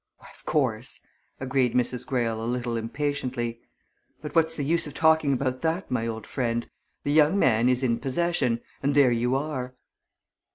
"Why, 0.17 0.29
of 0.35 0.43
course," 0.47 1.01
agreed 1.39 1.75
Mrs. 1.75 2.07
Greyle 2.07 2.43
a 2.43 2.45
little 2.49 2.75
impatiently. 2.75 3.61
"But 4.19 4.33
what's 4.33 4.55
the 4.55 4.65
use 4.65 4.87
of 4.87 4.95
talking 4.95 5.31
about 5.31 5.61
that, 5.61 5.91
my 5.91 6.07
old 6.07 6.25
friend! 6.25 6.67
The 7.03 7.11
young 7.11 7.37
man 7.37 7.69
is 7.69 7.83
in 7.83 7.99
possession 7.99 8.61
and 8.81 8.95
there 8.95 9.11
you 9.11 9.35
are!" 9.35 9.75